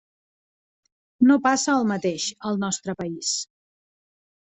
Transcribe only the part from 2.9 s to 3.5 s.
país.